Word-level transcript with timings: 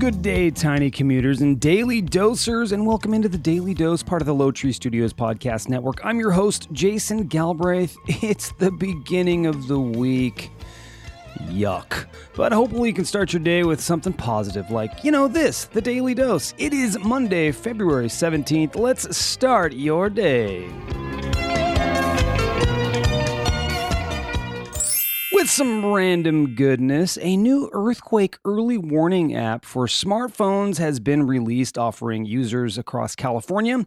Good 0.00 0.22
day, 0.22 0.48
tiny 0.48 0.90
commuters 0.90 1.42
and 1.42 1.60
daily 1.60 2.00
dosers, 2.00 2.72
and 2.72 2.86
welcome 2.86 3.12
into 3.12 3.28
the 3.28 3.36
Daily 3.36 3.74
Dose, 3.74 4.02
part 4.02 4.22
of 4.22 4.26
the 4.26 4.34
Lowtree 4.34 4.72
Studios 4.72 5.12
podcast 5.12 5.68
network. 5.68 6.02
I'm 6.02 6.18
your 6.18 6.30
host, 6.30 6.68
Jason 6.72 7.26
Galbraith. 7.26 7.94
It's 8.22 8.52
the 8.52 8.70
beginning 8.70 9.44
of 9.44 9.68
the 9.68 9.78
week. 9.78 10.52
Yuck. 11.48 12.06
But 12.34 12.50
hopefully, 12.50 12.88
you 12.88 12.94
can 12.94 13.04
start 13.04 13.34
your 13.34 13.40
day 13.40 13.62
with 13.62 13.78
something 13.78 14.14
positive, 14.14 14.70
like, 14.70 15.04
you 15.04 15.10
know, 15.10 15.28
this, 15.28 15.66
the 15.66 15.82
Daily 15.82 16.14
Dose. 16.14 16.54
It 16.56 16.72
is 16.72 16.98
Monday, 16.98 17.52
February 17.52 18.08
17th. 18.08 18.76
Let's 18.76 19.14
start 19.14 19.74
your 19.74 20.08
day. 20.08 20.66
With 25.40 25.48
some 25.48 25.86
random 25.86 26.54
goodness, 26.54 27.16
a 27.22 27.34
new 27.34 27.70
earthquake 27.72 28.36
early 28.44 28.76
warning 28.76 29.34
app 29.34 29.64
for 29.64 29.86
smartphones 29.86 30.76
has 30.76 31.00
been 31.00 31.26
released, 31.26 31.78
offering 31.78 32.26
users 32.26 32.76
across 32.76 33.16
California 33.16 33.86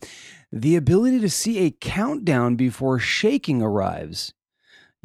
the 0.52 0.76
ability 0.76 1.20
to 1.20 1.30
see 1.30 1.60
a 1.60 1.70
countdown 1.70 2.56
before 2.56 2.98
shaking 2.98 3.62
arrives. 3.62 4.34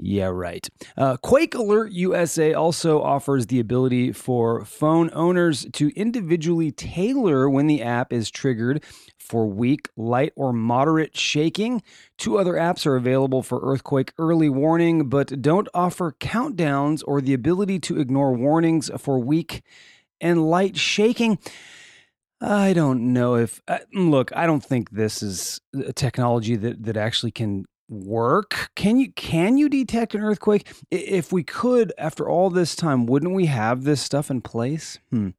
Yeah, 0.00 0.26
right. 0.26 0.68
Uh, 0.96 1.16
Quake 1.16 1.56
Alert 1.56 1.90
USA 1.90 2.54
also 2.54 3.02
offers 3.02 3.46
the 3.46 3.58
ability 3.58 4.12
for 4.12 4.64
phone 4.64 5.10
owners 5.12 5.66
to 5.72 5.90
individually 5.96 6.70
tailor 6.70 7.50
when 7.50 7.66
the 7.66 7.82
app 7.82 8.12
is 8.12 8.30
triggered 8.30 8.84
for 9.18 9.46
weak, 9.46 9.88
light, 9.96 10.32
or 10.36 10.52
moderate 10.52 11.16
shaking. 11.16 11.82
Two 12.16 12.38
other 12.38 12.54
apps 12.54 12.86
are 12.86 12.94
available 12.94 13.42
for 13.42 13.60
earthquake 13.60 14.12
early 14.18 14.48
warning, 14.48 15.08
but 15.08 15.42
don't 15.42 15.68
offer 15.74 16.14
countdowns 16.20 17.02
or 17.04 17.20
the 17.20 17.34
ability 17.34 17.80
to 17.80 17.98
ignore 18.00 18.32
warnings 18.32 18.90
for 18.98 19.18
weak 19.18 19.62
and 20.20 20.48
light 20.48 20.76
shaking. 20.76 21.38
I 22.40 22.72
don't 22.72 23.12
know 23.12 23.34
if 23.34 23.60
uh, 23.66 23.78
look. 23.92 24.30
I 24.36 24.46
don't 24.46 24.64
think 24.64 24.90
this 24.90 25.24
is 25.24 25.60
a 25.74 25.92
technology 25.92 26.54
that 26.54 26.84
that 26.84 26.96
actually 26.96 27.32
can 27.32 27.66
work? 27.88 28.70
Can 28.74 28.98
you 28.98 29.12
can 29.12 29.56
you 29.56 29.68
detect 29.68 30.14
an 30.14 30.22
earthquake? 30.22 30.70
If 30.90 31.32
we 31.32 31.42
could, 31.42 31.92
after 31.98 32.28
all 32.28 32.50
this 32.50 32.76
time, 32.76 33.06
wouldn't 33.06 33.34
we 33.34 33.46
have 33.46 33.84
this 33.84 34.00
stuff 34.00 34.30
in 34.30 34.40
place? 34.40 34.98
Hmm. 35.10 35.30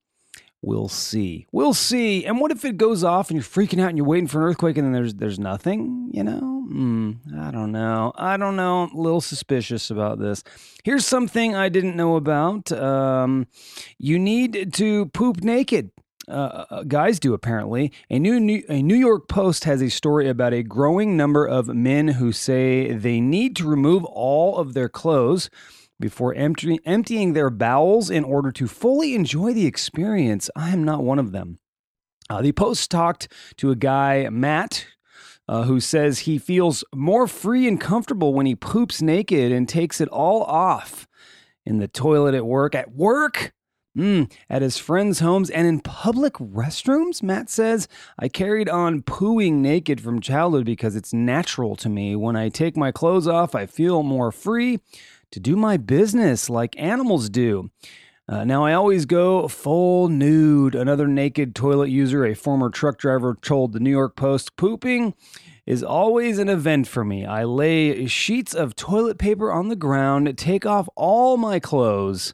We'll 0.62 0.90
see. 0.90 1.48
We'll 1.54 1.74
see. 1.74 2.26
And 2.26 2.42
what 2.42 2.52
if 2.52 2.66
it 2.66 2.76
goes 2.76 3.02
off 3.02 3.30
and 3.30 3.38
you're 3.38 3.44
freaking 3.44 3.82
out 3.82 3.90
and 3.90 3.98
you're 3.98 4.06
waiting 4.06 4.28
for 4.28 4.42
an 4.42 4.50
earthquake 4.50 4.78
and 4.78 4.86
then 4.86 4.94
there's 4.94 5.14
there's 5.14 5.40
nothing? 5.40 6.10
You 6.14 6.24
know? 6.24 6.40
Hmm. 6.40 7.12
I 7.38 7.52
don't 7.52 7.72
know. 7.72 8.12
I 8.16 8.36
don't 8.38 8.56
know. 8.56 8.84
I'm 8.84 8.96
a 8.96 9.02
little 9.02 9.22
suspicious 9.22 9.90
about 9.90 10.20
this. 10.20 10.44
Here's 10.84 11.06
something 11.06 11.56
I 11.56 11.70
didn't 11.70 11.96
know 11.96 12.16
about. 12.16 12.72
Um, 12.74 13.48
you 13.98 14.20
need 14.20 14.74
to 14.74 15.06
poop 15.08 15.44
naked. 15.44 15.92
Uh, 16.30 16.66
uh, 16.70 16.84
guys 16.84 17.20
do 17.20 17.34
apparently. 17.34 17.92
A 18.10 18.20
new, 18.20 18.40
new 18.40 18.64
a 18.70 18.82
New 18.82 18.96
York 18.96 19.28
Post 19.28 19.64
has 19.64 19.82
a 19.82 19.90
story 19.90 20.30
about 20.30 20.54
a 20.54 20.64
growing 20.64 21.18
number 21.18 21.46
of 21.46 21.68
men 21.68 22.10
who 22.10 22.32
say 22.32 22.94
they 22.94 23.20
need 23.20 23.56
to 23.56 23.68
remove 23.68 24.06
all 24.06 24.58
of 24.58 24.74
their 24.74 24.90
clothes 24.90 25.50
before 26.00 26.34
empty, 26.36 26.80
emptying 26.86 27.34
their 27.34 27.50
bowels 27.50 28.10
in 28.10 28.24
order 28.24 28.52
to 28.52 28.68
fully 28.68 29.16
enjoy 29.16 29.54
the 29.54 29.66
experience. 29.66 30.50
I 30.56 30.70
am 30.70 30.84
not 30.84 31.04
one 31.04 31.20
of 31.20 31.32
them. 31.32 31.60
Uh, 32.30 32.42
the 32.42 32.52
Post 32.52 32.92
talked 32.92 33.32
to 33.58 33.72
a 33.72 33.76
guy, 33.76 34.30
Matt, 34.30 34.86
uh, 35.48 35.64
who 35.64 35.80
says 35.80 36.20
he 36.20 36.38
feels 36.38 36.84
more 36.94 37.28
free 37.28 37.68
and 37.68 37.82
comfortable 37.82 38.36
when 38.36 38.46
he 38.46 38.56
poops 38.56 39.02
naked 39.02 39.52
and 39.52 39.68
takes 39.68 40.00
it 40.00 40.08
all 40.10 40.44
off 40.44 41.08
in 41.66 41.80
the 41.80 41.88
toilet 41.88 42.36
at 42.36 42.46
work. 42.46 42.76
At 42.76 42.92
work? 42.94 43.52
Mm, 44.00 44.32
at 44.50 44.62
his 44.62 44.78
friends' 44.78 45.20
homes 45.20 45.50
and 45.50 45.68
in 45.68 45.82
public 45.82 46.36
restrooms, 46.36 47.22
Matt 47.22 47.50
says, 47.50 47.90
I 48.18 48.30
carried 48.30 48.70
on 48.70 49.02
pooing 49.02 49.56
naked 49.56 50.00
from 50.00 50.22
childhood 50.22 50.66
because 50.66 50.96
it's 50.96 51.12
natural 51.12 51.76
to 51.76 51.90
me. 51.90 52.16
When 52.16 52.38
I 52.38 52.48
take 52.48 52.78
my 52.78 52.94
clothes 52.94 53.28
off, 53.28 53.56
I 53.56 53.66
feel 53.66 54.02
more 54.02 54.32
free 54.32 54.80
to 55.32 55.40
do 55.42 55.58
my 55.58 55.76
business 55.76 56.50
like 56.50 56.80
animals 56.80 57.30
do. 57.30 57.72
Uh, 58.26 58.46
now, 58.46 58.64
I 58.64 58.72
always 58.72 59.06
go 59.06 59.50
full 59.50 60.08
nude. 60.08 60.76
Another 60.76 61.08
naked 61.08 61.54
toilet 61.54 61.90
user, 61.90 62.26
a 62.26 62.36
former 62.36 62.70
truck 62.70 63.00
driver, 63.00 63.38
told 63.42 63.74
the 63.74 63.82
New 63.82 63.90
York 63.90 64.16
Post, 64.16 64.56
pooping 64.56 65.14
is 65.66 65.84
always 65.84 66.40
an 66.40 66.48
event 66.48 66.88
for 66.88 67.04
me. 67.04 67.26
I 67.26 67.44
lay 67.44 68.06
sheets 68.06 68.54
of 68.54 68.78
toilet 68.78 69.18
paper 69.18 69.52
on 69.52 69.68
the 69.68 69.76
ground, 69.76 70.38
take 70.38 70.66
off 70.66 70.88
all 70.96 71.36
my 71.36 71.60
clothes 71.60 72.34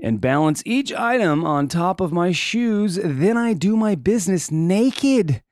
and 0.00 0.20
balance 0.20 0.62
each 0.66 0.92
item 0.92 1.44
on 1.44 1.68
top 1.68 2.00
of 2.00 2.12
my 2.12 2.32
shoes. 2.32 2.98
Then 3.02 3.36
I 3.36 3.52
do 3.52 3.76
my 3.76 3.94
business 3.94 4.50
naked. 4.50 5.42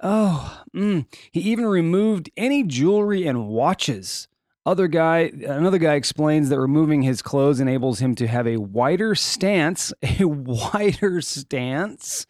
Oh, 0.00 0.62
mm. 0.74 1.06
he 1.32 1.40
even 1.40 1.66
removed 1.66 2.30
any 2.36 2.62
jewelry 2.62 3.26
and 3.26 3.48
watches. 3.48 4.28
Other 4.66 4.88
guy, 4.88 5.30
another 5.46 5.78
guy 5.78 5.94
explains 5.94 6.48
that 6.48 6.58
removing 6.58 7.02
his 7.02 7.22
clothes 7.22 7.60
enables 7.60 8.00
him 8.00 8.16
to 8.16 8.26
have 8.26 8.48
a 8.48 8.56
wider 8.56 9.14
stance, 9.14 9.92
a 10.20 10.24
wider 10.24 11.20
stance, 11.20 12.26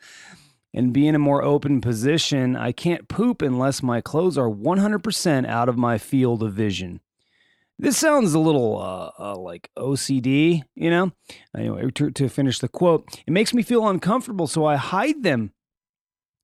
and 0.75 0.93
be 0.93 1.09
in 1.09 1.15
a 1.15 1.19
more 1.19 1.43
open 1.43 1.81
position. 1.81 2.55
I 2.55 2.73
can't 2.73 3.09
poop 3.09 3.41
unless 3.41 3.83
my 3.83 4.03
clothes 4.03 4.37
are 4.37 4.51
100% 4.51 5.47
out 5.47 5.69
of 5.71 5.79
my 5.79 5.97
field 5.97 6.43
of 6.43 6.53
vision. 6.53 7.01
This 7.79 7.99
sounds 7.99 8.33
a 8.33 8.39
little 8.39 8.81
uh, 8.81 9.11
uh, 9.19 9.37
like 9.37 9.71
OCD, 9.79 10.63
you 10.75 10.91
know? 10.91 11.13
Anyway, 11.57 11.91
to, 11.91 12.11
to 12.11 12.29
finish 12.29 12.59
the 12.59 12.69
quote, 12.69 13.07
it 13.27 13.33
makes 13.33 13.53
me 13.53 13.63
feel 13.63 13.87
uncomfortable, 13.87 14.47
so 14.47 14.65
I 14.65 14.77
hide 14.77 15.23
them 15.23 15.53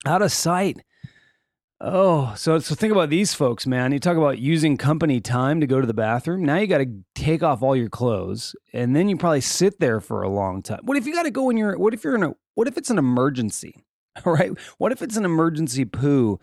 out 0.05 0.21
of 0.21 0.31
sight. 0.31 0.83
Oh, 1.85 2.33
so 2.37 2.61
so 2.61 2.77
think 2.77 2.93
about 2.93 3.11
these 3.11 3.35
folks, 3.35 3.67
man. 3.67 3.91
You 3.91 3.99
talk 3.99 4.17
about 4.17 4.39
using 4.39 4.77
company 4.77 5.21
time 5.21 5.61
to 5.61 5.67
go 5.67 5.81
to 5.81 5.87
the 5.87 5.93
bathroom. 5.95 6.45
Now 6.45 6.59
you 6.59 6.69
got 6.69 6.79
to 6.79 7.03
take 7.17 7.43
off 7.43 7.61
all 7.61 7.75
your 7.75 7.89
clothes, 7.89 8.55
and 8.73 8.95
then 8.95 9.09
you 9.09 9.17
probably 9.17 9.41
sit 9.41 9.81
there 9.81 10.01
for 10.01 10.23
a 10.23 10.29
long 10.29 10.63
time. 10.63 10.79
What 10.85 10.97
if 10.97 11.07
you 11.07 11.13
got 11.13 11.25
to 11.25 11.33
go 11.33 11.51
in 11.51 11.57
your? 11.57 11.77
What 11.77 11.93
if 11.93 12.05
you're 12.05 12.15
in 12.15 12.23
a? 12.23 12.35
What 12.55 12.69
if 12.69 12.79
it's 12.79 12.91
an 12.91 12.99
emergency? 12.99 13.85
All 14.25 14.33
right. 14.35 14.53
What 14.79 14.93
if 14.93 15.03
it's 15.03 15.17
an 15.17 15.25
emergency 15.25 15.85
poo, 15.85 16.39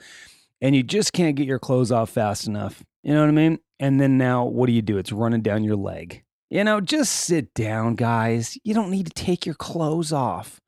and 0.61 0.75
you 0.75 0.83
just 0.83 1.13
can't 1.13 1.35
get 1.35 1.47
your 1.47 1.59
clothes 1.59 1.91
off 1.91 2.09
fast 2.09 2.47
enough? 2.47 2.83
You 3.03 3.13
know 3.13 3.21
what 3.21 3.29
I 3.29 3.31
mean? 3.31 3.59
And 3.79 3.99
then 3.99 4.17
now, 4.17 4.45
what 4.45 4.67
do 4.67 4.73
you 4.73 4.81
do? 4.81 4.97
It's 4.97 5.11
running 5.11 5.41
down 5.41 5.63
your 5.63 5.75
leg. 5.77 6.23
You 6.49 6.63
know, 6.63 6.81
just 6.81 7.13
sit 7.13 7.53
down, 7.53 7.95
guys. 7.95 8.57
You 8.63 8.73
don't 8.73 8.89
need 8.89 9.05
to 9.05 9.13
take 9.13 9.45
your 9.45 9.55
clothes 9.55 10.11
off. 10.11 10.59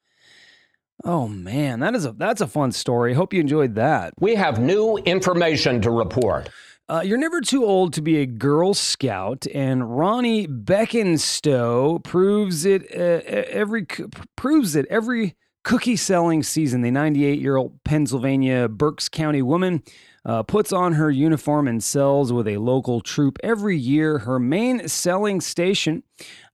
Oh 1.04 1.28
man, 1.28 1.80
that 1.80 1.96
is 1.96 2.06
a 2.06 2.12
that's 2.12 2.42
a 2.42 2.48
fun 2.48 2.72
story. 2.72 3.14
Hope 3.16 3.34
you 3.34 3.40
enjoyed 3.40 3.76
that. 3.76 4.14
We 4.20 4.36
have 4.36 4.60
new 4.60 4.98
information 4.98 5.82
to 5.82 5.90
report. 5.90 6.50
Uh, 6.88 7.02
you're 7.04 7.18
never 7.18 7.42
too 7.42 7.66
old 7.66 7.94
to 7.94 8.02
be 8.02 8.18
a 8.18 8.26
Girl 8.26 8.74
Scout, 8.74 9.48
and 9.54 9.98
Ronnie 9.98 10.46
Beckenstowe 10.46 12.04
proves 12.04 12.66
it 12.66 12.84
uh, 12.94 13.22
every 13.26 13.88
proves 14.36 14.76
it 14.76 14.86
every 14.90 15.36
cookie 15.64 15.96
selling 15.96 16.44
season. 16.44 16.82
The 16.82 16.92
98 16.92 17.40
year 17.40 17.58
old 17.58 17.84
Pennsylvania 17.84 18.68
Berks 18.68 19.10
County 19.10 19.42
woman 19.42 19.84
uh, 20.26 20.44
puts 20.44 20.72
on 20.72 20.94
her 20.94 21.10
uniform 21.10 21.68
and 21.68 21.84
sells 21.84 22.32
with 22.32 22.48
a 22.48 22.58
local 22.58 23.02
troop 23.02 23.38
every 23.44 23.78
year. 23.78 24.20
Her 24.20 24.40
main 24.40 24.88
selling 24.88 25.42
station 25.42 26.04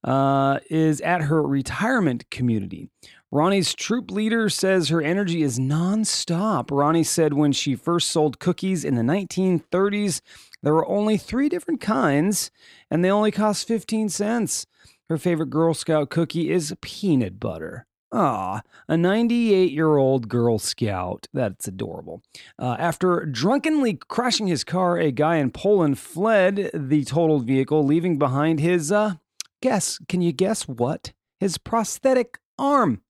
uh, 0.03 0.59
is 0.69 1.01
at 1.01 1.23
her 1.23 1.43
retirement 1.43 2.29
community. 2.29 2.89
Ronnie's 3.29 3.75
troop 3.75 4.09
leader 4.09 4.47
says 4.47 4.87
her 4.87 5.01
energy 5.01 5.41
is 5.41 5.59
nonstop. 5.59 6.71
Ronnie 6.71 7.03
said 7.03 7.33
when 7.33 7.51
she 7.51 7.75
first 7.75 8.09
sold 8.09 8.39
cookies 8.39 8.85
in 8.85 8.95
the 8.95 9.01
1930s, 9.01 10.21
there 10.63 10.73
were 10.73 10.87
only 10.87 11.17
three 11.17 11.49
different 11.49 11.81
kinds 11.81 12.51
and 12.89 13.03
they 13.03 13.11
only 13.11 13.31
cost 13.31 13.67
15 13.67 14.07
cents. 14.07 14.65
Her 15.09 15.17
favorite 15.17 15.49
Girl 15.49 15.73
Scout 15.73 16.09
cookie 16.09 16.49
is 16.49 16.73
peanut 16.81 17.39
butter. 17.39 17.86
Ah, 18.11 18.61
a 18.87 18.95
98 18.95 19.71
year 19.71 19.97
old 19.97 20.29
Girl 20.29 20.59
Scout. 20.59 21.27
That's 21.33 21.67
adorable. 21.67 22.21
Uh, 22.57 22.75
after 22.79 23.25
drunkenly 23.25 23.99
crashing 24.07 24.47
his 24.47 24.63
car, 24.63 24.97
a 24.97 25.11
guy 25.11 25.37
in 25.37 25.51
Poland 25.51 25.99
fled 25.99 26.71
the 26.73 27.03
totaled 27.03 27.45
vehicle, 27.45 27.83
leaving 27.83 28.17
behind 28.17 28.59
his, 28.59 28.91
uh, 28.91 29.15
guess, 29.61 29.99
can 30.07 30.21
you 30.21 30.31
guess 30.31 30.67
what? 30.67 31.11
His 31.39 31.57
prosthetic 31.57 32.39
arm. 32.57 33.01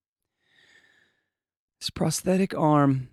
His 1.79 1.91
prosthetic 1.91 2.57
arm. 2.57 3.09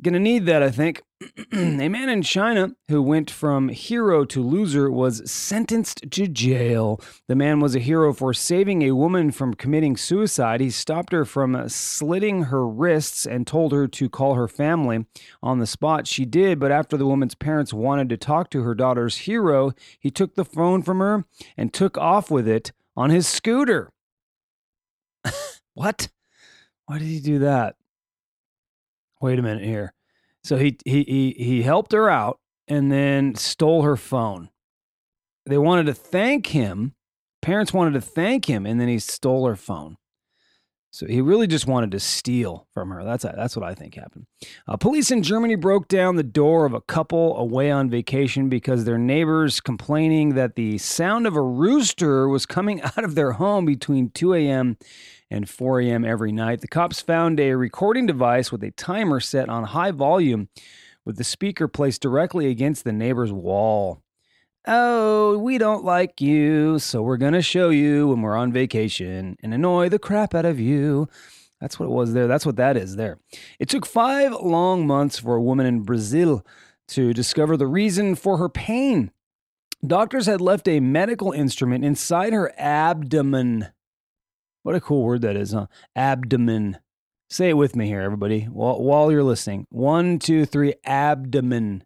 Gonna 0.00 0.20
need 0.20 0.46
that, 0.46 0.62
I 0.62 0.70
think. 0.70 1.02
a 1.52 1.88
man 1.88 2.10
in 2.10 2.20
China 2.20 2.72
who 2.88 3.00
went 3.00 3.30
from 3.30 3.70
hero 3.70 4.26
to 4.26 4.42
loser 4.42 4.90
was 4.90 5.30
sentenced 5.30 6.10
to 6.10 6.28
jail. 6.28 7.00
The 7.26 7.34
man 7.34 7.60
was 7.60 7.74
a 7.74 7.80
hero 7.80 8.12
for 8.12 8.34
saving 8.34 8.82
a 8.82 8.94
woman 8.94 9.30
from 9.30 9.54
committing 9.54 9.96
suicide. 9.96 10.60
He 10.60 10.68
stopped 10.68 11.12
her 11.12 11.24
from 11.24 11.68
slitting 11.70 12.44
her 12.44 12.68
wrists 12.68 13.24
and 13.24 13.46
told 13.46 13.72
her 13.72 13.88
to 13.88 14.10
call 14.10 14.34
her 14.34 14.48
family. 14.48 15.06
On 15.42 15.58
the 15.58 15.66
spot, 15.66 16.06
she 16.06 16.26
did, 16.26 16.58
but 16.58 16.70
after 16.70 16.98
the 16.98 17.06
woman's 17.06 17.34
parents 17.34 17.72
wanted 17.72 18.10
to 18.10 18.18
talk 18.18 18.50
to 18.50 18.62
her 18.62 18.74
daughter's 18.74 19.18
hero, 19.18 19.72
he 19.98 20.10
took 20.10 20.34
the 20.34 20.44
phone 20.44 20.82
from 20.82 20.98
her 20.98 21.24
and 21.56 21.72
took 21.72 21.96
off 21.96 22.30
with 22.30 22.46
it 22.46 22.72
on 22.94 23.08
his 23.08 23.26
scooter. 23.26 23.90
what? 25.74 26.08
Why 26.84 26.98
did 26.98 27.08
he 27.08 27.20
do 27.20 27.38
that? 27.38 27.76
Wait 29.20 29.38
a 29.38 29.42
minute 29.42 29.64
here. 29.64 29.94
So 30.46 30.56
he 30.56 30.76
he 30.84 31.02
he 31.02 31.44
he 31.44 31.62
helped 31.62 31.90
her 31.90 32.08
out 32.08 32.38
and 32.68 32.92
then 32.92 33.34
stole 33.34 33.82
her 33.82 33.96
phone. 33.96 34.50
They 35.44 35.58
wanted 35.58 35.86
to 35.86 35.94
thank 35.94 36.46
him. 36.46 36.94
Parents 37.42 37.72
wanted 37.72 37.94
to 37.94 38.00
thank 38.00 38.44
him, 38.44 38.64
and 38.64 38.80
then 38.80 38.86
he 38.86 39.00
stole 39.00 39.48
her 39.48 39.56
phone. 39.56 39.96
So 40.92 41.06
he 41.06 41.20
really 41.20 41.48
just 41.48 41.66
wanted 41.66 41.90
to 41.90 42.00
steal 42.00 42.68
from 42.72 42.90
her. 42.90 43.02
That's 43.02 43.24
that's 43.24 43.56
what 43.56 43.64
I 43.64 43.74
think 43.74 43.96
happened. 43.96 44.26
Uh, 44.68 44.76
police 44.76 45.10
in 45.10 45.24
Germany 45.24 45.56
broke 45.56 45.88
down 45.88 46.14
the 46.14 46.22
door 46.22 46.64
of 46.64 46.74
a 46.74 46.80
couple 46.80 47.36
away 47.36 47.72
on 47.72 47.90
vacation 47.90 48.48
because 48.48 48.84
their 48.84 48.98
neighbors 48.98 49.60
complaining 49.60 50.36
that 50.36 50.54
the 50.54 50.78
sound 50.78 51.26
of 51.26 51.34
a 51.34 51.42
rooster 51.42 52.28
was 52.28 52.46
coming 52.46 52.80
out 52.96 53.02
of 53.02 53.16
their 53.16 53.32
home 53.32 53.66
between 53.66 54.10
2 54.10 54.32
a.m. 54.34 54.78
and 55.30 55.48
4 55.48 55.80
a.m. 55.80 56.04
every 56.04 56.32
night. 56.32 56.60
The 56.60 56.68
cops 56.68 57.00
found 57.00 57.40
a 57.40 57.54
recording 57.54 58.06
device 58.06 58.52
with 58.52 58.62
a 58.62 58.70
timer 58.72 59.20
set 59.20 59.48
on 59.48 59.64
high 59.64 59.90
volume, 59.90 60.48
with 61.04 61.16
the 61.16 61.24
speaker 61.24 61.68
placed 61.68 62.02
directly 62.02 62.48
against 62.48 62.84
the 62.84 62.92
neighbor's 62.92 63.32
wall. 63.32 64.02
Oh, 64.66 65.38
we 65.38 65.58
don't 65.58 65.84
like 65.84 66.20
you, 66.20 66.80
so 66.80 67.00
we're 67.00 67.16
going 67.16 67.34
to 67.34 67.42
show 67.42 67.70
you 67.70 68.08
when 68.08 68.22
we're 68.22 68.36
on 68.36 68.52
vacation 68.52 69.36
and 69.40 69.54
annoy 69.54 69.88
the 69.88 69.98
crap 69.98 70.34
out 70.34 70.44
of 70.44 70.58
you. 70.58 71.08
That's 71.60 71.78
what 71.78 71.86
it 71.86 71.92
was 71.92 72.12
there. 72.12 72.26
That's 72.26 72.44
what 72.44 72.56
that 72.56 72.76
is 72.76 72.96
there. 72.96 73.18
It 73.58 73.68
took 73.68 73.86
five 73.86 74.32
long 74.32 74.86
months 74.86 75.20
for 75.20 75.36
a 75.36 75.42
woman 75.42 75.66
in 75.66 75.80
Brazil 75.82 76.44
to 76.88 77.14
discover 77.14 77.56
the 77.56 77.66
reason 77.66 78.14
for 78.14 78.38
her 78.38 78.48
pain. 78.48 79.10
Doctors 79.86 80.26
had 80.26 80.40
left 80.40 80.66
a 80.68 80.80
medical 80.80 81.32
instrument 81.32 81.84
inside 81.84 82.32
her 82.32 82.52
abdomen. 82.58 83.68
What 84.66 84.74
a 84.74 84.80
cool 84.80 85.04
word 85.04 85.22
that 85.22 85.36
is, 85.36 85.52
huh? 85.52 85.68
Abdomen. 85.94 86.78
Say 87.30 87.50
it 87.50 87.56
with 87.56 87.76
me 87.76 87.86
here, 87.86 88.00
everybody, 88.00 88.46
while, 88.46 88.82
while 88.82 89.12
you're 89.12 89.22
listening. 89.22 89.68
One, 89.70 90.18
two, 90.18 90.44
three, 90.44 90.74
abdomen. 90.84 91.84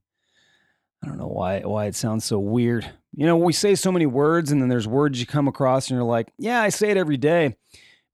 I 1.05 1.06
don't 1.06 1.19
know 1.19 1.27
why 1.27 1.61
why 1.61 1.85
it 1.85 1.94
sounds 1.94 2.25
so 2.25 2.38
weird. 2.38 2.91
You 3.15 3.27
know, 3.27 3.37
we 3.37 3.53
say 3.53 3.75
so 3.75 3.93
many 3.93 4.06
words 4.06 4.50
and 4.50 4.62
then 4.62 4.71
there's 4.71 4.88
words 4.88 5.21
you 5.21 5.27
come 5.27 5.47
across 5.47 5.91
and 5.91 5.99
you're 5.99 6.09
like, 6.09 6.32
"Yeah, 6.38 6.62
I 6.62 6.71
say 6.71 6.88
it 6.88 6.97
every 6.97 7.19
day." 7.19 7.55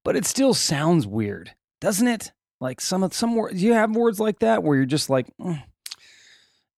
But 0.04 0.16
it 0.16 0.26
still 0.26 0.52
sounds 0.52 1.06
weird, 1.06 1.54
doesn't 1.80 2.08
it? 2.08 2.32
Like 2.60 2.80
some 2.80 3.04
of 3.04 3.14
some 3.14 3.36
words 3.36 3.62
you 3.62 3.72
have 3.72 3.94
words 3.94 4.18
like 4.18 4.40
that 4.40 4.64
where 4.64 4.76
you're 4.76 4.84
just 4.84 5.08
like, 5.08 5.28
mm. 5.40 5.62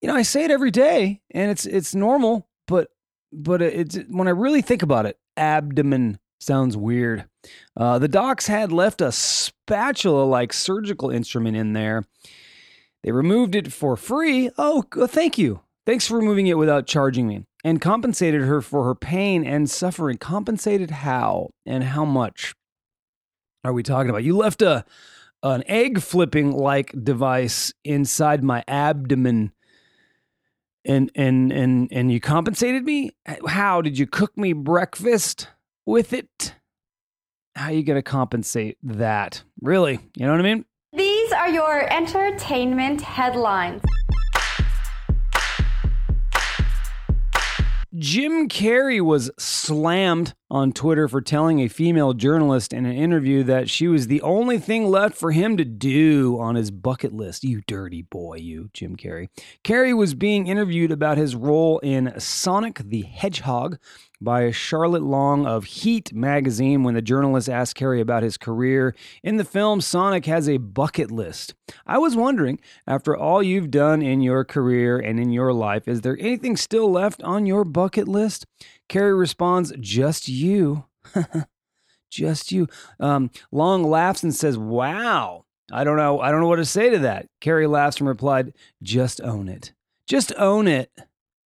you 0.03 0.09
know, 0.09 0.15
I 0.15 0.23
say 0.25 0.45
it 0.45 0.51
every 0.51 0.71
day 0.71 1.23
and 1.31 1.51
it's 1.51 1.65
it's 1.65 1.95
normal, 1.95 2.51
but 2.67 2.91
but 3.33 3.63
it's 3.63 3.97
when 4.11 4.29
I 4.29 4.33
really 4.33 4.61
think 4.61 4.83
about 4.83 5.07
it, 5.07 5.19
abdomen 5.39 6.19
sounds 6.41 6.77
weird. 6.77 7.25
Uh, 7.77 7.99
the 7.99 8.09
docs 8.09 8.47
had 8.47 8.73
left 8.73 9.01
a 9.01 9.13
spatula 9.13 10.25
like 10.25 10.53
surgical 10.53 11.11
instrument 11.11 11.57
in 11.57 11.73
there. 11.73 12.05
They 13.03 13.13
removed 13.13 13.55
it 13.55 13.73
for 13.73 13.97
free. 13.97 14.51
Oh, 14.59 14.83
thank 15.07 15.39
you. 15.39 15.61
Thanks 15.87 16.07
for 16.07 16.17
removing 16.17 16.47
it 16.47 16.59
without 16.59 16.87
charging 16.87 17.27
me. 17.27 17.45
And 17.65 17.81
compensated 17.81 18.43
her 18.43 18.61
for 18.61 18.85
her 18.85 18.95
pain 18.95 19.45
and 19.45 19.69
suffering. 19.71 20.19
Compensated 20.19 20.91
how 20.91 21.51
and 21.67 21.83
how 21.83 22.05
much 22.05 22.55
are 23.65 23.73
we 23.73 23.83
talking 23.83 24.11
about? 24.11 24.25
You 24.25 24.37
left 24.37 24.63
a 24.63 24.85
an 25.43 25.63
egg 25.67 26.01
flipping 26.01 26.53
like 26.53 26.93
device 27.05 27.73
inside 27.85 28.43
my 28.43 28.65
abdomen 28.67 29.53
and 30.85 31.11
and 31.15 31.53
and 31.53 31.89
and 31.93 32.13
you 32.13 32.21
compensated 32.21 32.85
me? 32.85 33.13
How 33.47 33.81
did 33.81 33.99
you 33.99 34.07
cook 34.07 34.37
me 34.37 34.53
breakfast 34.53 35.49
with 35.89 36.13
it? 36.13 36.55
How 37.57 37.69
are 37.69 37.73
you 37.73 37.83
going 37.83 37.97
to 37.97 38.03
compensate 38.03 38.77
that? 38.83 39.43
Really? 39.63 39.99
You 40.17 40.27
know 40.27 40.33
what 40.33 40.41
I 40.41 40.45
mean? 40.45 40.67
These 40.93 41.33
are 41.33 41.49
your 41.49 41.91
entertainment 41.91 43.01
headlines. 43.01 43.83
Jim 47.97 48.51
Carrey 48.51 49.01
was 49.01 49.31
slammed 49.39 50.35
on 50.51 50.73
Twitter 50.73 51.09
for 51.09 51.21
telling 51.21 51.61
a 51.61 51.69
female 51.69 52.15
journalist 52.15 52.73
in 52.73 52.87
an 52.87 52.93
interview 52.93 53.43
that 53.43 53.69
she 53.69 53.87
was 53.87 54.07
the 54.07 54.23
only 54.23 54.59
thing 54.59 54.87
left 54.87 55.17
for 55.17 55.33
him 55.33 55.57
to 55.57 55.65
do 55.65 56.39
on 56.41 56.55
his 56.55 56.71
bucket 56.71 57.13
list. 57.13 57.45
You 57.45 57.63
dirty 57.67 58.03
boy, 58.03 58.37
you, 58.37 58.71
Jim 58.73 58.97
Carrey. 58.97 59.29
Carrey 59.63 59.97
was 59.97 60.15
being 60.15 60.47
interviewed 60.47 60.91
about 60.91 61.19
his 61.19 61.37
role 61.37 61.79
in 61.81 62.19
Sonic 62.19 62.79
the 62.79 63.03
Hedgehog, 63.03 63.79
by 64.21 64.51
Charlotte 64.51 65.03
Long 65.03 65.47
of 65.47 65.65
Heat 65.65 66.13
magazine 66.13 66.83
when 66.83 66.95
the 66.95 67.03
journalist 67.03 67.49
asked 67.49 67.77
Carrey 67.77 68.01
about 68.01 68.23
his 68.23 68.37
career. 68.37 68.95
In 69.23 69.37
the 69.37 69.45
film, 69.45 69.81
Sonic 69.81 70.27
has 70.27 70.49
a 70.49 70.57
bucket 70.57 71.11
list. 71.11 71.55
I 71.87 71.99
was 71.99 72.17
wondering, 72.17 72.59
after 72.87 73.17
all 73.17 73.43
you've 73.43 73.71
done 73.71 74.03
in 74.03 74.21
your 74.21 74.45
career 74.45 74.99
and 74.99 75.21
in 75.21 75.31
your 75.31 75.53
life, 75.53 75.87
is 75.87 76.01
there 76.01 76.17
anything 76.19 76.57
still 76.57 76.91
left 76.91 77.23
on 77.23 77.47
your 77.47 77.65
bucket 77.65 78.09
list? 78.09 78.47
Carrey 78.89 79.19
responds, 79.19 79.73
Just 79.79 80.29
you. 80.29 80.85
Just 82.11 82.53
you. 82.53 82.69
Um, 82.99 83.31
Long 83.53 83.83
laughs 83.85 84.23
and 84.23 84.35
says, 84.35 84.57
Wow. 84.57 85.45
I 85.71 85.85
don't 85.85 85.97
know. 85.99 86.21
I 86.21 86.31
don't 86.31 86.41
know 86.41 86.49
what 86.49 86.57
to 86.57 86.65
say 86.65 86.91
to 86.91 86.99
that. 87.01 87.27
Carrey 87.43 87.69
laughs 87.69 87.99
and 87.99 88.09
replied, 88.09 88.55
Just 88.83 89.21
own 89.21 89.49
it. 89.49 89.73
Just 90.07 90.33
own 90.39 90.67
it. 90.67 90.91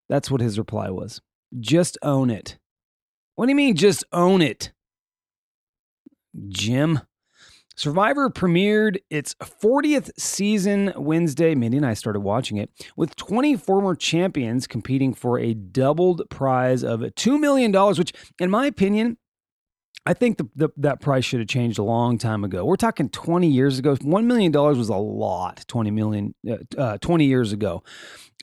That's 0.09 0.29
what 0.29 0.41
his 0.41 0.59
reply 0.59 0.89
was. 0.89 1.21
Just 1.59 1.97
own 2.03 2.29
it. 2.29 2.57
What 3.35 3.45
do 3.47 3.51
you 3.51 3.55
mean, 3.55 3.75
just 3.75 4.03
own 4.11 4.41
it? 4.41 4.71
Jim. 6.49 6.99
Survivor 7.75 8.29
premiered 8.29 8.97
its 9.09 9.33
40th 9.35 10.11
season 10.17 10.93
Wednesday. 10.95 11.55
Mindy 11.55 11.77
and 11.77 11.85
I 11.85 11.93
started 11.93 12.19
watching 12.19 12.57
it 12.57 12.69
with 12.95 13.15
20 13.15 13.55
former 13.57 13.95
champions 13.95 14.67
competing 14.67 15.13
for 15.13 15.39
a 15.39 15.53
doubled 15.53 16.23
prize 16.29 16.83
of 16.83 16.99
$2 17.01 17.39
million, 17.39 17.71
which, 17.97 18.13
in 18.39 18.49
my 18.49 18.65
opinion, 18.65 19.17
I 20.05 20.13
think 20.13 20.37
the, 20.37 20.49
the, 20.55 20.69
that 20.77 20.99
price 20.99 21.25
should 21.25 21.39
have 21.39 21.49
changed 21.49 21.77
a 21.77 21.83
long 21.83 22.17
time 22.17 22.43
ago. 22.43 22.65
We're 22.65 22.75
talking 22.75 23.09
20 23.09 23.47
years 23.47 23.79
ago. 23.79 23.95
$1 23.95 24.25
million 24.25 24.51
was 24.51 24.89
a 24.89 24.95
lot 24.95 25.63
20 25.67 25.91
million, 25.91 26.35
uh, 26.49 26.57
uh, 26.77 26.97
20 26.97 27.25
years 27.25 27.53
ago. 27.53 27.83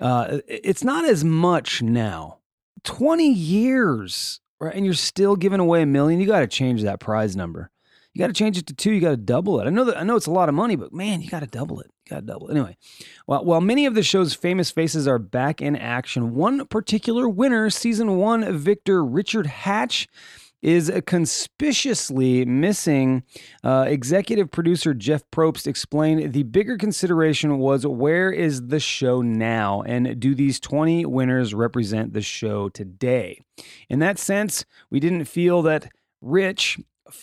Uh, 0.01 0.39
it's 0.47 0.85
not 0.85 1.05
as 1.05 1.25
much 1.25 1.83
now. 1.83 2.39
20 2.85 3.29
years 3.29 4.41
right? 4.61 4.75
And 4.75 4.85
you're 4.85 4.95
still 4.95 5.37
giving 5.37 5.61
away 5.61 5.83
a 5.83 5.87
million. 5.87 6.21
You 6.21 6.27
got 6.27 6.41
to 6.41 6.47
change 6.47 6.83
that 6.83 7.01
prize 7.01 7.37
number. 7.37 7.71
You 8.15 8.21
got 8.21 8.29
to 8.29 8.33
change 8.33 8.59
it 8.59 8.67
to 8.67 8.75
two. 8.75 8.93
You 8.93 9.01
got 9.01 9.11
to 9.11 9.17
double 9.17 9.61
it. 9.61 9.67
I 9.67 9.71
know 9.71 9.85
that 9.85 9.97
I 9.97 10.03
know 10.03 10.17
it's 10.17 10.27
a 10.27 10.33
lot 10.33 10.49
of 10.49 10.55
money, 10.55 10.77
but 10.77 10.93
man, 10.93 11.21
you 11.21 11.31
got 11.31 11.41
to 11.41 11.47
double 11.47 11.81
it. 11.81 11.91
You 12.07 12.11
got 12.11 12.21
to 12.21 12.27
double 12.27 12.49
it. 12.49 12.53
Anyway, 12.53 12.77
while, 13.27 13.45
while 13.45 13.61
many 13.61 13.87
of 13.87 13.95
the 13.95 14.03
show's 14.03 14.35
famous 14.35 14.71
faces 14.71 15.07
are 15.07 15.19
back 15.19 15.61
in 15.61 15.77
action, 15.77 16.35
one 16.35 16.67
particular 16.67 17.29
winner, 17.29 17.71
season 17.71 18.17
one 18.17 18.57
victor 18.57 19.05
Richard 19.05 19.47
Hatch, 19.47 20.09
is 20.63 20.91
conspicuously 21.07 22.45
missing. 22.45 23.23
Uh, 23.63 23.85
executive 23.87 24.51
producer 24.51 24.95
Jeff 24.95 25.23
Probst 25.31 25.67
explained 25.67 26.33
the 26.33 26.43
bigger 26.43 26.77
consideration 26.77 27.59
was 27.59 27.87
where 27.87 28.31
is 28.33 28.69
the 28.69 28.81
show 28.81 29.23
now, 29.23 29.83
and 29.83 30.19
do 30.19 30.35
these 30.35 30.59
20 30.59 31.07
winners 31.07 31.55
represent 31.55 32.13
the 32.13 32.23
show 32.23 32.69
today? 32.69 33.41
In 33.89 34.01
that 34.01 34.19
sense, 34.19 34.65
we 34.91 35.01
didn't 35.01 35.27
feel 35.27 35.63
that 35.63 35.91
Rich 36.21 36.81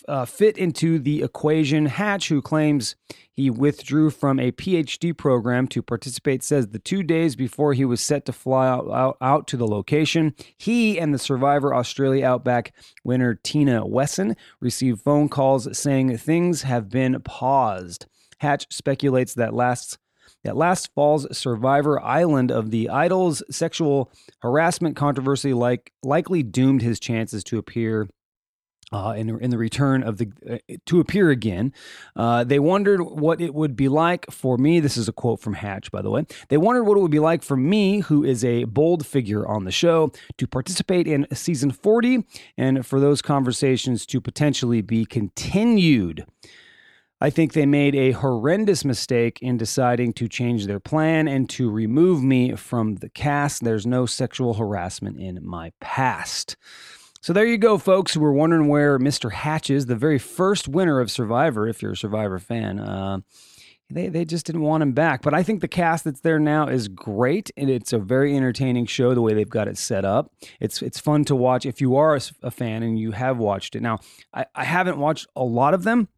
uh, 0.08 0.24
fit 0.24 0.58
into 0.58 0.98
the 0.98 1.22
equation. 1.22 1.86
Hatch, 1.86 2.28
who 2.28 2.42
claims 2.42 2.96
he 3.32 3.50
withdrew 3.50 4.10
from 4.10 4.40
a 4.40 4.52
PhD 4.52 5.16
program 5.16 5.68
to 5.68 5.82
participate, 5.82 6.42
says 6.42 6.68
the 6.68 6.78
two 6.78 7.02
days 7.02 7.36
before 7.36 7.74
he 7.74 7.84
was 7.84 8.00
set 8.00 8.24
to 8.26 8.32
fly 8.32 8.68
out, 8.68 8.90
out, 8.90 9.16
out 9.20 9.46
to 9.48 9.56
the 9.56 9.66
location, 9.66 10.34
he 10.56 10.98
and 10.98 11.12
the 11.12 11.18
Survivor 11.18 11.74
Australia 11.74 12.26
Outback 12.26 12.72
winner 13.04 13.34
Tina 13.34 13.86
Wesson 13.86 14.36
received 14.60 15.02
phone 15.02 15.28
calls 15.28 15.76
saying 15.76 16.16
things 16.16 16.62
have 16.62 16.88
been 16.88 17.20
paused. 17.22 18.06
Hatch 18.38 18.66
speculates 18.70 19.34
that 19.34 19.54
last 19.54 19.98
that 20.44 20.56
last 20.56 20.90
fall's 20.94 21.26
Survivor 21.36 22.00
Island 22.00 22.52
of 22.52 22.70
the 22.70 22.88
Idols 22.88 23.42
sexual 23.50 24.12
harassment 24.40 24.94
controversy 24.94 25.52
like 25.52 25.92
likely 26.04 26.44
doomed 26.44 26.82
his 26.82 27.00
chances 27.00 27.42
to 27.44 27.58
appear 27.58 28.08
uh, 28.92 29.14
in, 29.16 29.40
in 29.40 29.50
the 29.50 29.58
return 29.58 30.02
of 30.02 30.18
the 30.18 30.30
uh, 30.48 30.74
to 30.86 31.00
appear 31.00 31.30
again. 31.30 31.72
Uh, 32.14 32.44
they 32.44 32.58
wondered 32.58 33.02
what 33.02 33.40
it 33.40 33.54
would 33.54 33.76
be 33.76 33.88
like 33.88 34.30
for 34.30 34.56
me. 34.56 34.80
This 34.80 34.96
is 34.96 35.08
a 35.08 35.12
quote 35.12 35.40
from 35.40 35.54
Hatch, 35.54 35.90
by 35.90 36.02
the 36.02 36.10
way. 36.10 36.26
They 36.48 36.56
wondered 36.56 36.84
what 36.84 36.96
it 36.96 37.00
would 37.00 37.10
be 37.10 37.18
like 37.18 37.42
for 37.42 37.56
me, 37.56 38.00
who 38.00 38.22
is 38.24 38.44
a 38.44 38.64
bold 38.64 39.04
figure 39.04 39.46
on 39.46 39.64
the 39.64 39.72
show, 39.72 40.12
to 40.38 40.46
participate 40.46 41.06
in 41.08 41.26
season 41.32 41.70
40 41.70 42.24
and 42.56 42.86
for 42.86 43.00
those 43.00 43.22
conversations 43.22 44.06
to 44.06 44.20
potentially 44.20 44.82
be 44.82 45.04
continued. 45.04 46.24
I 47.18 47.30
think 47.30 47.54
they 47.54 47.64
made 47.64 47.94
a 47.94 48.12
horrendous 48.12 48.84
mistake 48.84 49.38
in 49.40 49.56
deciding 49.56 50.12
to 50.14 50.28
change 50.28 50.66
their 50.66 50.80
plan 50.80 51.26
and 51.26 51.48
to 51.50 51.70
remove 51.70 52.22
me 52.22 52.54
from 52.56 52.96
the 52.96 53.08
cast. 53.08 53.64
There's 53.64 53.86
no 53.86 54.04
sexual 54.04 54.54
harassment 54.54 55.18
in 55.18 55.40
my 55.42 55.72
past. 55.80 56.56
So 57.20 57.32
there 57.32 57.46
you 57.46 57.58
go, 57.58 57.78
folks 57.78 58.14
who 58.14 58.20
were 58.20 58.32
wondering 58.32 58.68
where 58.68 58.98
Mr. 58.98 59.32
Hatch 59.32 59.70
is, 59.70 59.86
the 59.86 59.96
very 59.96 60.18
first 60.18 60.68
winner 60.68 61.00
of 61.00 61.10
Survivor, 61.10 61.66
if 61.66 61.82
you're 61.82 61.92
a 61.92 61.96
Survivor 61.96 62.38
fan. 62.38 62.78
Uh, 62.78 63.18
they, 63.88 64.08
they 64.08 64.24
just 64.24 64.46
didn't 64.46 64.62
want 64.62 64.82
him 64.82 64.92
back. 64.92 65.22
But 65.22 65.34
I 65.34 65.42
think 65.42 65.60
the 65.60 65.68
cast 65.68 66.04
that's 66.04 66.20
there 66.20 66.38
now 66.38 66.66
is 66.66 66.88
great, 66.88 67.50
and 67.56 67.70
it's 67.70 67.92
a 67.92 67.98
very 67.98 68.36
entertaining 68.36 68.86
show 68.86 69.14
the 69.14 69.22
way 69.22 69.32
they've 69.34 69.48
got 69.48 69.68
it 69.68 69.78
set 69.78 70.04
up. 70.04 70.32
It's 70.60 70.82
it's 70.82 70.98
fun 70.98 71.24
to 71.26 71.36
watch 71.36 71.64
if 71.64 71.80
you 71.80 71.96
are 71.96 72.16
a, 72.16 72.20
a 72.42 72.50
fan 72.50 72.82
and 72.82 72.98
you 72.98 73.12
have 73.12 73.38
watched 73.38 73.76
it. 73.76 73.82
Now, 73.82 73.98
I, 74.34 74.46
I 74.54 74.64
haven't 74.64 74.98
watched 74.98 75.26
a 75.36 75.44
lot 75.44 75.72
of 75.72 75.84
them, 75.84 76.08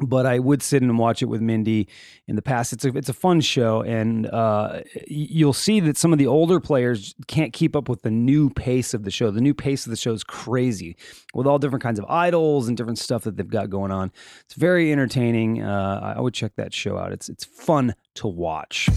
but 0.00 0.26
I 0.26 0.38
would 0.38 0.62
sit 0.62 0.82
and 0.82 0.98
watch 0.98 1.22
it 1.22 1.26
with 1.26 1.40
Mindy 1.40 1.88
in 2.26 2.36
the 2.36 2.42
past. 2.42 2.72
It's 2.72 2.84
a 2.84 2.88
it's 2.96 3.08
a 3.08 3.14
fun 3.14 3.40
show, 3.40 3.82
and 3.82 4.26
uh, 4.26 4.82
you'll 5.06 5.52
see 5.52 5.80
that 5.80 5.96
some 5.96 6.12
of 6.12 6.18
the 6.18 6.26
older 6.26 6.60
players 6.60 7.14
can't 7.26 7.52
keep 7.52 7.74
up 7.74 7.88
with 7.88 8.02
the 8.02 8.10
new 8.10 8.50
pace 8.50 8.92
of 8.94 9.04
the 9.04 9.10
show. 9.10 9.30
The 9.30 9.40
new 9.40 9.54
pace 9.54 9.86
of 9.86 9.90
the 9.90 9.96
show 9.96 10.12
is 10.12 10.22
crazy, 10.22 10.96
with 11.34 11.46
all 11.46 11.58
different 11.58 11.82
kinds 11.82 11.98
of 11.98 12.04
idols 12.08 12.68
and 12.68 12.76
different 12.76 12.98
stuff 12.98 13.24
that 13.24 13.36
they've 13.36 13.48
got 13.48 13.70
going 13.70 13.90
on. 13.90 14.12
It's 14.44 14.54
very 14.54 14.92
entertaining. 14.92 15.62
Uh, 15.62 16.14
I 16.16 16.20
would 16.20 16.34
check 16.34 16.52
that 16.56 16.74
show 16.74 16.98
out. 16.98 17.12
It's 17.12 17.28
it's 17.28 17.44
fun 17.44 17.94
to 18.14 18.28
watch. 18.28 18.88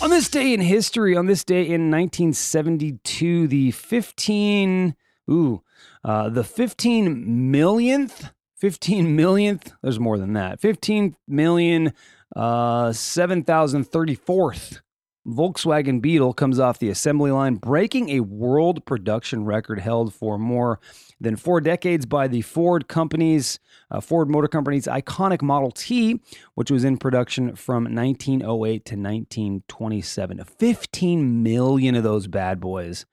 On 0.00 0.10
this 0.10 0.28
day 0.28 0.52
in 0.52 0.60
history, 0.60 1.16
on 1.16 1.26
this 1.26 1.44
day 1.44 1.62
in 1.62 1.90
1972, 1.90 3.46
the 3.46 3.70
15 3.70 4.94
ooh, 5.30 5.62
uh, 6.04 6.28
the 6.28 6.44
15 6.44 7.50
millionth 7.50 8.30
15 8.56 9.14
millionth, 9.16 9.72
there's 9.82 10.00
more 10.00 10.18
than 10.18 10.32
that, 10.34 10.60
15 10.60 11.16
million, 11.28 11.92
uh, 12.36 12.88
7,034th 12.88 14.80
Volkswagen 15.26 16.02
Beetle 16.02 16.34
comes 16.34 16.58
off 16.58 16.78
the 16.78 16.90
assembly 16.90 17.30
line, 17.30 17.54
breaking 17.54 18.10
a 18.10 18.20
world 18.20 18.84
production 18.84 19.44
record 19.44 19.80
held 19.80 20.12
for 20.12 20.38
more 20.38 20.80
than 21.18 21.36
four 21.36 21.62
decades 21.62 22.04
by 22.04 22.28
the 22.28 22.42
Ford 22.42 22.88
company's 22.88 23.58
uh, 23.90 24.00
Ford 24.00 24.28
Motor 24.28 24.48
Company's 24.48 24.86
iconic 24.86 25.40
Model 25.40 25.70
T, 25.70 26.20
which 26.54 26.70
was 26.70 26.84
in 26.84 26.98
production 26.98 27.56
from 27.56 27.84
1908 27.84 28.84
to 28.84 28.96
1927. 28.96 30.44
15 30.44 31.42
million 31.42 31.94
of 31.94 32.02
those 32.02 32.26
bad 32.26 32.60
boys 32.60 33.06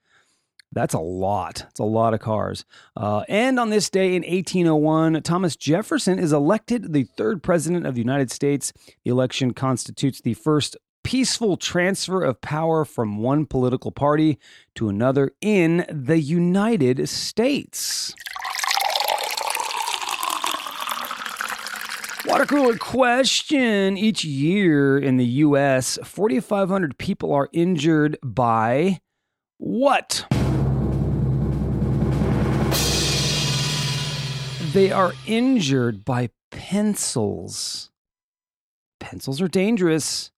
that's 0.72 0.94
a 0.94 1.00
lot. 1.00 1.66
It's 1.70 1.80
a 1.80 1.84
lot 1.84 2.14
of 2.14 2.20
cars. 2.20 2.64
Uh, 2.96 3.24
and 3.28 3.60
on 3.60 3.70
this 3.70 3.90
day 3.90 4.16
in 4.16 4.22
1801, 4.22 5.22
Thomas 5.22 5.54
Jefferson 5.54 6.18
is 6.18 6.32
elected 6.32 6.92
the 6.92 7.04
third 7.04 7.42
president 7.42 7.86
of 7.86 7.94
the 7.94 8.00
United 8.00 8.30
States. 8.30 8.72
The 9.04 9.10
election 9.10 9.52
constitutes 9.52 10.20
the 10.20 10.34
first 10.34 10.76
peaceful 11.04 11.56
transfer 11.56 12.22
of 12.22 12.40
power 12.40 12.84
from 12.84 13.18
one 13.18 13.44
political 13.44 13.92
party 13.92 14.38
to 14.74 14.88
another 14.88 15.32
in 15.40 15.84
the 15.90 16.20
United 16.20 17.08
States. 17.08 18.14
Water 22.24 22.46
cooler 22.46 22.78
question. 22.78 23.98
Each 23.98 24.24
year 24.24 24.96
in 24.96 25.16
the 25.16 25.24
U.S., 25.24 25.98
4,500 26.04 26.96
people 26.96 27.32
are 27.34 27.48
injured 27.52 28.16
by 28.22 29.00
what? 29.58 30.24
They 34.72 34.90
are 34.90 35.12
injured 35.26 36.02
by 36.02 36.30
pencils. 36.50 37.90
Pencils 38.98 39.42
are 39.42 39.48
dangerous. 39.48 40.30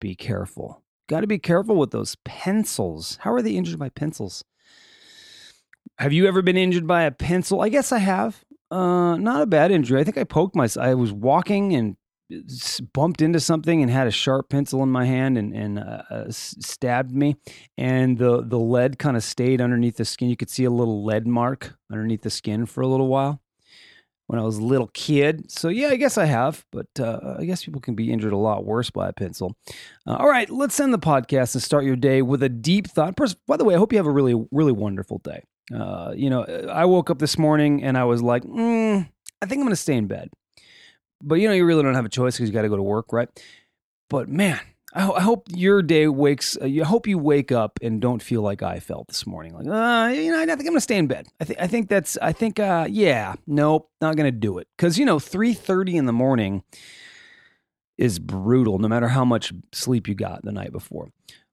Be 0.00 0.14
careful. 0.14 0.84
Got 1.08 1.22
to 1.22 1.26
be 1.26 1.40
careful 1.40 1.74
with 1.74 1.90
those 1.90 2.16
pencils. 2.24 3.18
How 3.22 3.32
are 3.32 3.42
they 3.42 3.56
injured 3.56 3.80
by 3.80 3.88
pencils? 3.88 4.44
Have 5.98 6.12
you 6.12 6.28
ever 6.28 6.42
been 6.42 6.56
injured 6.56 6.86
by 6.86 7.02
a 7.02 7.10
pencil? 7.10 7.60
I 7.60 7.70
guess 7.70 7.90
I 7.90 7.98
have. 7.98 8.44
Uh, 8.70 9.16
not 9.16 9.42
a 9.42 9.46
bad 9.46 9.72
injury. 9.72 10.00
I 10.00 10.04
think 10.04 10.16
I 10.16 10.22
poked 10.22 10.54
myself. 10.54 10.86
I 10.86 10.94
was 10.94 11.12
walking 11.12 11.74
and 11.74 11.96
bumped 12.92 13.20
into 13.20 13.40
something 13.40 13.82
and 13.82 13.90
had 13.90 14.06
a 14.06 14.12
sharp 14.12 14.48
pencil 14.48 14.84
in 14.84 14.90
my 14.90 15.06
hand 15.06 15.36
and, 15.36 15.52
and 15.52 15.80
uh, 15.80 16.02
uh 16.08 16.24
stabbed 16.30 17.16
me. 17.16 17.34
And 17.76 18.16
the, 18.16 18.42
the 18.42 18.60
lead 18.60 19.00
kind 19.00 19.16
of 19.16 19.24
stayed 19.24 19.60
underneath 19.60 19.96
the 19.96 20.04
skin. 20.04 20.30
You 20.30 20.36
could 20.36 20.50
see 20.50 20.62
a 20.62 20.70
little 20.70 21.04
lead 21.04 21.26
mark 21.26 21.76
underneath 21.90 22.22
the 22.22 22.30
skin 22.30 22.64
for 22.66 22.80
a 22.80 22.86
little 22.86 23.08
while 23.08 23.41
when 24.26 24.38
I 24.38 24.42
was 24.42 24.58
a 24.58 24.62
little 24.62 24.88
kid. 24.94 25.50
So 25.50 25.68
yeah, 25.68 25.88
I 25.88 25.96
guess 25.96 26.16
I 26.16 26.24
have, 26.24 26.64
but 26.72 26.86
uh, 26.98 27.36
I 27.38 27.44
guess 27.44 27.64
people 27.64 27.80
can 27.80 27.94
be 27.94 28.12
injured 28.12 28.32
a 28.32 28.36
lot 28.36 28.64
worse 28.64 28.90
by 28.90 29.08
a 29.08 29.12
pencil. 29.12 29.56
Uh, 30.06 30.16
all 30.16 30.28
right, 30.28 30.48
let's 30.48 30.78
end 30.80 30.94
the 30.94 30.98
podcast 30.98 31.54
and 31.54 31.62
start 31.62 31.84
your 31.84 31.96
day 31.96 32.22
with 32.22 32.42
a 32.42 32.48
deep 32.48 32.88
thought. 32.88 33.16
By 33.46 33.56
the 33.56 33.64
way, 33.64 33.74
I 33.74 33.78
hope 33.78 33.92
you 33.92 33.98
have 33.98 34.06
a 34.06 34.12
really, 34.12 34.34
really 34.50 34.72
wonderful 34.72 35.18
day. 35.18 35.42
Uh, 35.74 36.12
you 36.16 36.30
know, 36.30 36.44
I 36.44 36.84
woke 36.84 37.10
up 37.10 37.18
this 37.18 37.38
morning 37.38 37.82
and 37.82 37.96
I 37.96 38.04
was 38.04 38.22
like, 38.22 38.42
mm, 38.44 39.08
I 39.40 39.46
think 39.46 39.58
I'm 39.58 39.64
going 39.64 39.70
to 39.70 39.76
stay 39.76 39.96
in 39.96 40.06
bed. 40.06 40.30
But 41.22 41.36
you 41.36 41.48
know, 41.48 41.54
you 41.54 41.64
really 41.64 41.82
don't 41.82 41.94
have 41.94 42.04
a 42.04 42.10
choice 42.10 42.36
because 42.36 42.48
you 42.48 42.54
got 42.54 42.62
to 42.62 42.68
go 42.68 42.76
to 42.76 42.82
work, 42.82 43.12
right? 43.12 43.28
But 44.10 44.28
man, 44.28 44.60
I, 44.94 45.00
ho- 45.02 45.14
I, 45.14 45.20
hope 45.20 45.48
your 45.54 45.82
day 45.82 46.06
wakes. 46.06 46.56
Uh, 46.60 46.66
I 46.66 46.84
hope 46.84 47.06
you 47.06 47.18
wake 47.18 47.50
up 47.50 47.78
and 47.80 48.00
don't 48.00 48.22
feel 48.22 48.42
like 48.42 48.62
I 48.62 48.78
felt 48.78 49.08
this 49.08 49.26
morning. 49.26 49.54
Like, 49.54 49.66
uh, 49.66 50.12
you 50.12 50.30
know, 50.30 50.40
I 50.40 50.46
think 50.46 50.60
I'm 50.60 50.66
gonna 50.66 50.80
stay 50.80 50.98
in 50.98 51.06
bed. 51.06 51.28
I 51.40 51.44
think. 51.44 51.60
I 51.60 51.66
think 51.66 51.88
that's. 51.88 52.18
I 52.20 52.32
think. 52.32 52.60
Uh, 52.60 52.86
yeah. 52.90 53.34
Nope. 53.46 53.90
Not 54.00 54.16
gonna 54.16 54.30
do 54.30 54.58
it. 54.58 54.68
Because 54.76 54.98
you 54.98 55.06
know, 55.06 55.18
three 55.18 55.54
thirty 55.54 55.96
in 55.96 56.06
the 56.06 56.12
morning 56.12 56.62
is 57.96 58.18
brutal. 58.18 58.78
No 58.78 58.88
matter 58.88 59.08
how 59.08 59.24
much 59.24 59.52
sleep 59.72 60.08
you 60.08 60.14
got 60.14 60.42
the 60.42 60.52
night 60.52 60.72
before. 60.72 61.08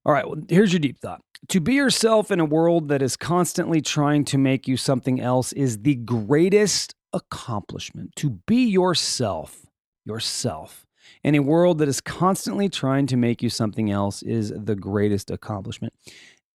All 0.05 0.13
right. 0.13 0.27
Well, 0.27 0.41
here's 0.49 0.73
your 0.73 0.79
deep 0.79 0.99
thought. 0.99 1.21
To 1.49 1.61
be 1.61 1.75
yourself 1.75 2.31
in 2.31 2.39
a 2.39 2.45
world 2.45 2.89
that 2.89 3.01
is 3.01 3.15
constantly 3.15 3.81
trying 3.81 4.25
to 4.25 4.37
make 4.37 4.67
you 4.67 4.75
something 4.75 5.21
else 5.21 5.53
is 5.53 5.79
the 5.79 5.95
greatest 5.95 6.95
accomplishment. 7.13 8.15
To 8.17 8.31
be 8.45 8.65
yourself, 8.65 9.65
yourself 10.05 10.85
in 11.23 11.35
a 11.35 11.39
world 11.39 11.79
that 11.79 11.87
is 11.87 12.01
constantly 12.01 12.69
trying 12.69 13.07
to 13.07 13.17
make 13.17 13.43
you 13.43 13.49
something 13.49 13.91
else 13.91 14.21
is 14.21 14.53
the 14.55 14.75
greatest 14.75 15.29
accomplishment. 15.29 15.93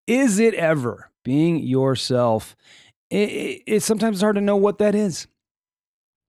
Is 0.07 0.39
it 0.39 0.55
ever 0.55 1.11
being 1.25 1.59
yourself? 1.59 2.57
It, 3.11 3.31
it, 3.31 3.63
it's 3.67 3.87
sometimes 3.87 4.21
hard 4.21 4.37
to 4.37 4.41
know 4.41 4.57
what 4.57 4.79
that 4.79 4.95
is. 4.95 5.27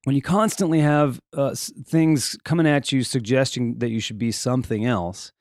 When 0.04 0.16
you 0.16 0.22
constantly 0.22 0.82
have 0.82 1.20
uh, 1.34 1.56
things 1.56 2.38
coming 2.44 2.68
at 2.68 2.92
you 2.92 3.04
suggesting 3.04 3.80
that 3.80 3.90
you 3.90 4.00
should 4.00 4.20
be 4.20 4.32
something 4.32 4.86
else, 4.86 5.32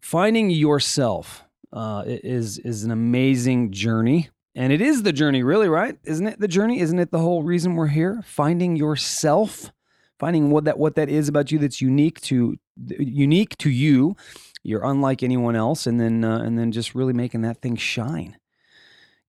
finding 0.00 0.48
yourself 0.48 1.44
uh, 1.70 2.02
is 2.06 2.58
is 2.58 2.84
an 2.84 2.90
amazing 2.90 3.72
journey, 3.72 4.30
and 4.54 4.72
it 4.72 4.80
is 4.80 5.02
the 5.02 5.12
journey, 5.12 5.42
really, 5.42 5.68
right? 5.68 5.98
Isn't 6.04 6.26
it 6.26 6.40
the 6.40 6.48
journey? 6.48 6.80
Isn't 6.80 6.98
it 6.98 7.10
the 7.10 7.18
whole 7.18 7.42
reason 7.42 7.74
we're 7.74 7.88
here? 7.88 8.22
Finding 8.24 8.74
yourself 8.74 9.70
finding 10.18 10.50
what 10.50 10.64
that 10.64 10.78
what 10.78 10.94
that 10.96 11.08
is 11.08 11.28
about 11.28 11.50
you 11.50 11.58
that's 11.58 11.80
unique 11.80 12.20
to 12.22 12.56
unique 12.88 13.56
to 13.58 13.70
you. 13.70 14.16
You're 14.62 14.84
unlike 14.84 15.22
anyone 15.22 15.56
else, 15.56 15.86
and 15.86 16.00
then 16.00 16.24
uh, 16.24 16.38
and 16.38 16.58
then 16.58 16.72
just 16.72 16.94
really 16.94 17.12
making 17.12 17.42
that 17.42 17.62
thing 17.62 17.76
shine. 17.76 18.36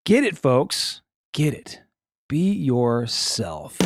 Get 0.05 0.23
it, 0.23 0.37
folks. 0.37 1.01
Get 1.33 1.53
it. 1.53 1.81
Be 2.27 2.51
yourself. 2.51 3.77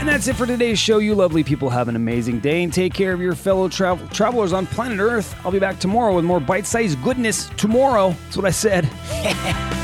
And 0.00 0.08
that's 0.08 0.28
it 0.28 0.36
for 0.36 0.46
today's 0.46 0.78
show. 0.78 0.96
You 0.96 1.14
lovely 1.14 1.44
people 1.44 1.68
have 1.68 1.88
an 1.88 1.94
amazing 1.94 2.40
day 2.40 2.62
and 2.62 2.72
take 2.72 2.94
care 2.94 3.12
of 3.12 3.20
your 3.20 3.34
fellow 3.34 3.68
travel- 3.68 4.08
travelers 4.08 4.54
on 4.54 4.66
planet 4.66 4.98
Earth. 4.98 5.34
I'll 5.44 5.52
be 5.52 5.58
back 5.58 5.78
tomorrow 5.78 6.14
with 6.14 6.24
more 6.24 6.40
bite 6.40 6.66
sized 6.66 7.02
goodness. 7.02 7.50
Tomorrow. 7.58 8.16
That's 8.24 8.36
what 8.38 8.46
I 8.46 8.50
said. 8.50 8.90